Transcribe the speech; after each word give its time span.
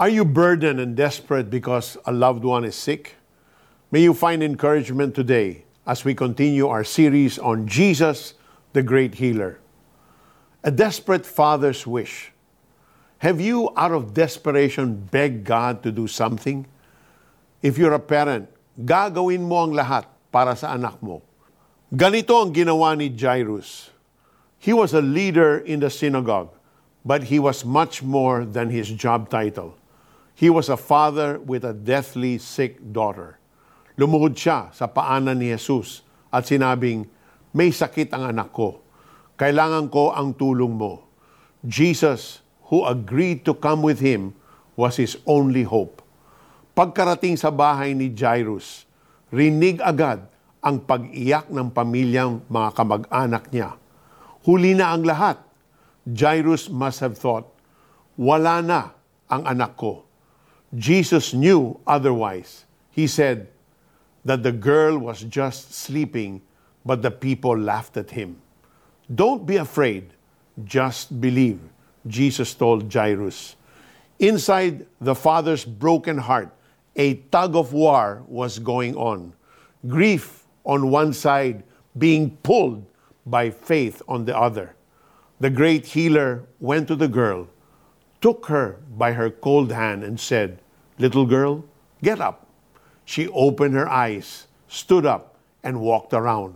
Are 0.00 0.08
you 0.08 0.24
burdened 0.24 0.80
and 0.80 0.96
desperate 0.96 1.50
because 1.50 1.98
a 2.06 2.12
loved 2.12 2.44
one 2.44 2.64
is 2.64 2.74
sick? 2.74 3.16
May 3.92 4.02
you 4.02 4.14
find 4.14 4.42
encouragement 4.42 5.14
today 5.14 5.64
as 5.86 6.04
we 6.04 6.14
continue 6.14 6.66
our 6.66 6.82
series 6.82 7.38
on 7.38 7.68
Jesus, 7.68 8.34
the 8.72 8.82
great 8.82 9.14
healer. 9.16 9.60
A 10.64 10.70
desperate 10.70 11.26
father's 11.26 11.86
wish. 11.86 12.32
Have 13.18 13.40
you, 13.40 13.70
out 13.76 13.92
of 13.92 14.14
desperation, 14.14 14.96
begged 14.96 15.44
God 15.44 15.82
to 15.84 15.92
do 15.92 16.08
something? 16.08 16.66
If 17.60 17.76
you're 17.76 17.92
a 17.92 18.00
parent, 18.00 18.48
gagawin 18.80 19.46
mo 19.46 19.68
ang 19.68 19.76
lahat 19.76 20.08
para 20.32 20.56
sa 20.56 20.72
anak 20.72 20.98
mo. 21.04 21.20
Ganito 21.92 22.32
ang 22.40 22.50
ginawa 22.50 22.96
ni 22.96 23.12
Jairus. 23.12 23.92
He 24.58 24.72
was 24.72 24.94
a 24.94 25.04
leader 25.04 25.58
in 25.58 25.78
the 25.78 25.90
synagogue, 25.90 26.50
but 27.04 27.28
he 27.28 27.38
was 27.38 27.62
much 27.62 28.02
more 28.02 28.48
than 28.48 28.70
his 28.72 28.88
job 28.90 29.28
title. 29.28 29.76
He 30.32 30.48
was 30.48 30.72
a 30.72 30.80
father 30.80 31.36
with 31.38 31.62
a 31.62 31.76
deathly 31.76 32.40
sick 32.40 32.80
daughter. 32.80 33.36
Lumuhod 34.00 34.32
siya 34.32 34.72
sa 34.72 34.88
paanan 34.88 35.36
ni 35.36 35.52
Jesus 35.52 36.00
at 36.32 36.48
sinabing, 36.48 37.04
May 37.52 37.68
sakit 37.68 38.08
ang 38.16 38.32
anak 38.32 38.48
ko. 38.56 38.80
Kailangan 39.36 39.92
ko 39.92 40.16
ang 40.16 40.32
tulong 40.32 40.72
mo. 40.72 41.04
Jesus, 41.60 42.40
who 42.72 42.88
agreed 42.88 43.44
to 43.44 43.52
come 43.52 43.84
with 43.84 44.00
him, 44.00 44.32
was 44.72 44.96
his 44.96 45.20
only 45.28 45.62
hope. 45.62 46.00
Pagkarating 46.72 47.36
sa 47.36 47.52
bahay 47.52 47.92
ni 47.92 48.08
Jairus, 48.08 48.88
rinig 49.28 49.84
agad 49.84 50.24
ang 50.64 50.80
pag-iyak 50.80 51.52
ng 51.52 51.68
pamilyang 51.68 52.40
mga 52.48 52.70
kamag-anak 52.72 53.44
niya. 53.52 53.76
Huli 54.48 54.72
na 54.72 54.96
ang 54.96 55.04
lahat. 55.04 55.36
Jairus 56.08 56.72
must 56.72 57.04
have 57.04 57.14
thought, 57.20 57.46
wala 58.16 58.64
na 58.64 58.96
ang 59.28 59.44
anak 59.44 59.76
ko. 59.76 60.08
Jesus 60.74 61.34
knew 61.34 61.78
otherwise. 61.86 62.64
He 62.90 63.06
said 63.06 63.48
that 64.24 64.42
the 64.42 64.52
girl 64.52 64.98
was 64.98 65.22
just 65.22 65.74
sleeping, 65.74 66.42
but 66.84 67.02
the 67.02 67.10
people 67.10 67.56
laughed 67.56 67.96
at 67.96 68.10
him. 68.10 68.40
Don't 69.14 69.44
be 69.44 69.56
afraid, 69.56 70.14
just 70.64 71.20
believe, 71.20 71.60
Jesus 72.06 72.54
told 72.54 72.92
Jairus. 72.92 73.56
Inside 74.18 74.86
the 75.00 75.14
father's 75.14 75.64
broken 75.64 76.16
heart, 76.16 76.54
a 76.96 77.14
tug 77.14 77.56
of 77.56 77.72
war 77.72 78.22
was 78.28 78.58
going 78.58 78.94
on. 78.96 79.32
Grief 79.88 80.44
on 80.64 80.90
one 80.90 81.12
side 81.12 81.64
being 81.98 82.36
pulled 82.42 82.86
by 83.26 83.50
faith 83.50 84.00
on 84.08 84.24
the 84.24 84.36
other. 84.36 84.74
The 85.40 85.50
great 85.50 85.86
healer 85.86 86.44
went 86.60 86.88
to 86.88 86.96
the 86.96 87.08
girl, 87.08 87.48
took 88.22 88.46
her 88.46 88.78
by 88.96 89.12
her 89.12 89.28
cold 89.28 89.72
hand, 89.72 90.02
and 90.02 90.18
said, 90.18 90.58
Little 90.98 91.26
girl, 91.26 91.64
get 92.02 92.20
up. 92.20 92.46
She 93.04 93.28
opened 93.28 93.74
her 93.74 93.88
eyes, 93.88 94.46
stood 94.68 95.04
up, 95.04 95.34
and 95.62 95.80
walked 95.80 96.14
around. 96.14 96.54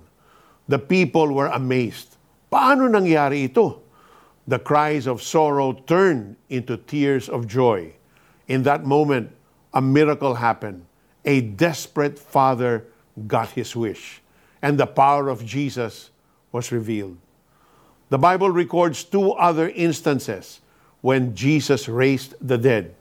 The 0.68 0.78
people 0.78 1.34
were 1.34 1.50
amazed. 1.50 2.16
Paano 2.50 2.88
nangyari 2.88 3.50
ito? 3.50 3.82
The 4.46 4.58
cries 4.58 5.06
of 5.06 5.20
sorrow 5.20 5.72
turned 5.72 6.36
into 6.48 6.76
tears 6.76 7.28
of 7.28 7.46
joy. 7.50 7.92
In 8.46 8.62
that 8.62 8.86
moment, 8.86 9.34
a 9.74 9.82
miracle 9.82 10.34
happened. 10.34 10.86
A 11.24 11.40
desperate 11.40 12.18
father 12.18 12.86
got 13.26 13.50
his 13.50 13.74
wish, 13.74 14.22
and 14.62 14.78
the 14.78 14.86
power 14.86 15.28
of 15.28 15.44
Jesus 15.44 16.10
was 16.52 16.70
revealed. 16.70 17.18
The 18.08 18.18
Bible 18.18 18.50
records 18.50 19.02
two 19.02 19.32
other 19.32 19.68
instances 19.70 20.60
when 21.00 21.34
Jesus 21.34 21.88
raised 21.88 22.34
the 22.40 22.58
dead. 22.58 22.94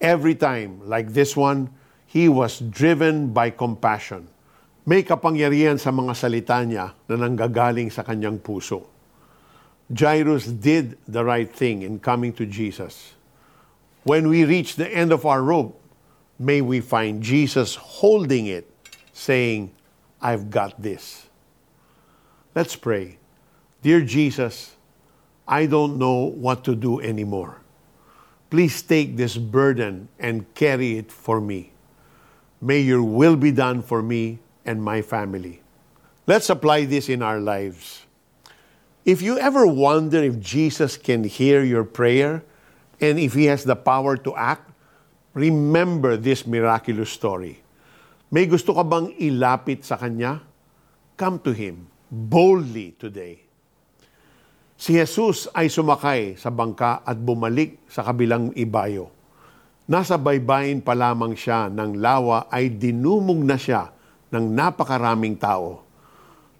Every 0.00 0.34
time, 0.34 0.80
like 0.88 1.12
this 1.12 1.36
one, 1.36 1.70
he 2.06 2.28
was 2.28 2.60
driven 2.60 3.32
by 3.32 3.50
compassion. 3.50 4.28
May 4.84 5.02
kapangyarihan 5.02 5.80
sa 5.80 5.90
mga 5.90 6.12
salita 6.12 6.60
niya 6.60 6.92
na 7.08 7.16
nanggagaling 7.16 7.88
sa 7.88 8.04
kanyang 8.04 8.36
puso. 8.38 8.84
Jairus 9.88 10.46
did 10.46 10.96
the 11.08 11.24
right 11.24 11.48
thing 11.48 11.82
in 11.82 11.98
coming 11.98 12.32
to 12.36 12.44
Jesus. 12.44 13.12
When 14.04 14.28
we 14.28 14.44
reach 14.44 14.76
the 14.76 14.88
end 14.88 15.12
of 15.12 15.24
our 15.24 15.40
rope, 15.40 15.80
may 16.38 16.60
we 16.60 16.80
find 16.80 17.22
Jesus 17.22 17.76
holding 17.76 18.46
it, 18.46 18.68
saying, 19.12 19.72
I've 20.20 20.50
got 20.50 20.80
this. 20.80 21.28
Let's 22.54 22.76
pray. 22.76 23.18
Dear 23.82 24.00
Jesus, 24.00 24.76
I 25.46 25.66
don't 25.66 25.98
know 25.98 26.32
what 26.32 26.64
to 26.64 26.74
do 26.74 27.00
anymore. 27.00 27.60
Please 28.50 28.82
take 28.82 29.16
this 29.16 29.36
burden 29.36 30.08
and 30.18 30.46
carry 30.54 30.96
it 30.96 31.10
for 31.12 31.40
me. 31.40 31.72
May 32.60 32.80
your 32.80 33.02
will 33.02 33.36
be 33.36 33.52
done 33.52 33.82
for 33.82 34.02
me 34.02 34.38
and 34.64 34.82
my 34.82 35.02
family. 35.02 35.60
Let's 36.26 36.48
apply 36.48 36.86
this 36.86 37.08
in 37.08 37.20
our 37.20 37.40
lives. 37.40 38.06
If 39.04 39.20
you 39.20 39.38
ever 39.38 39.66
wonder 39.66 40.22
if 40.24 40.40
Jesus 40.40 40.96
can 40.96 41.24
hear 41.24 41.62
your 41.62 41.84
prayer 41.84 42.42
and 43.00 43.18
if 43.18 43.34
he 43.34 43.44
has 43.46 43.64
the 43.64 43.76
power 43.76 44.16
to 44.16 44.34
act, 44.34 44.70
remember 45.34 46.16
this 46.16 46.46
miraculous 46.46 47.10
story. 47.10 47.60
May 48.32 48.50
gusto 48.50 48.72
ka 48.72 48.82
bang 48.82 49.12
ilapit 49.20 49.84
sa 49.84 49.94
Kanya? 49.94 50.40
Come 51.14 51.38
to 51.46 51.54
Him 51.54 51.86
boldly 52.10 52.96
today. 52.98 53.43
Si 54.84 54.92
Jesus 54.92 55.48
ay 55.56 55.72
sumakay 55.72 56.36
sa 56.36 56.52
bangka 56.52 57.00
at 57.08 57.16
bumalik 57.16 57.88
sa 57.88 58.04
kabilang 58.04 58.52
ibayo. 58.52 59.08
Nasa 59.88 60.20
baybayin 60.20 60.84
pa 60.84 60.92
lamang 60.92 61.32
siya 61.32 61.72
ng 61.72 61.96
lawa 61.96 62.52
ay 62.52 62.68
dinumog 62.68 63.40
na 63.40 63.56
siya 63.56 63.88
ng 64.28 64.44
napakaraming 64.44 65.40
tao. 65.40 65.80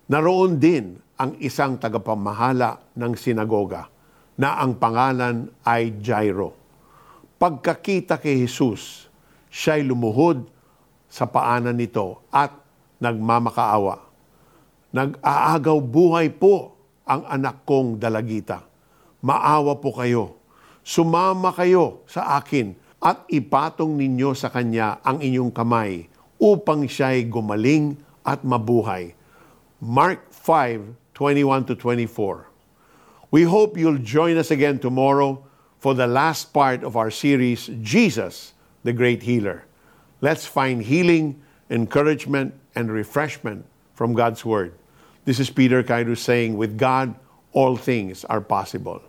Naroon 0.08 0.56
din 0.56 0.96
ang 1.20 1.36
isang 1.36 1.76
tagapamahala 1.76 2.96
ng 2.96 3.12
sinagoga 3.12 3.92
na 4.40 4.56
ang 4.56 4.80
pangalan 4.80 5.52
ay 5.60 5.92
Jairo. 6.00 6.56
Pagkakita 7.36 8.16
kay 8.16 8.40
Jesus, 8.40 9.04
siya'y 9.52 9.84
lumuhod 9.84 10.48
sa 11.12 11.28
paanan 11.28 11.76
nito 11.76 12.24
at 12.32 12.56
nagmamakaawa. 13.04 14.00
Nag-aagaw 14.96 15.76
buhay 15.84 16.32
po 16.32 16.72
ang 17.04 17.28
anak 17.28 17.68
kong 17.68 18.00
dalagita. 18.00 18.64
Maawa 19.24 19.76
po 19.80 19.92
kayo. 19.92 20.40
Sumama 20.84 21.52
kayo 21.52 22.04
sa 22.04 22.36
akin 22.40 22.76
at 23.00 23.24
ipatong 23.28 23.96
ninyo 23.96 24.32
sa 24.32 24.48
kanya 24.48 25.00
ang 25.04 25.20
inyong 25.20 25.52
kamay 25.52 26.08
upang 26.40 26.84
siya'y 26.84 27.28
gumaling 27.28 27.96
at 28.24 28.44
mabuhay. 28.44 29.12
Mark 29.80 30.32
5, 30.32 30.96
21 31.12 31.68
to 31.68 31.74
24. 31.76 32.48
We 33.32 33.44
hope 33.44 33.76
you'll 33.76 34.00
join 34.00 34.36
us 34.36 34.52
again 34.52 34.80
tomorrow 34.80 35.44
for 35.80 35.92
the 35.92 36.06
last 36.06 36.52
part 36.52 36.80
of 36.84 36.96
our 36.96 37.10
series, 37.10 37.68
Jesus, 37.84 38.56
the 38.84 38.92
Great 38.92 39.24
Healer. 39.24 39.64
Let's 40.20 40.46
find 40.48 40.80
healing, 40.80 41.42
encouragement, 41.68 42.54
and 42.74 42.88
refreshment 42.88 43.64
from 43.92 44.14
God's 44.14 44.44
Word. 44.44 44.72
This 45.24 45.40
is 45.40 45.48
Peter 45.50 45.82
Kairu 45.82 46.16
saying, 46.16 46.56
with 46.56 46.76
God, 46.76 47.14
all 47.52 47.76
things 47.76 48.24
are 48.26 48.40
possible. 48.40 49.02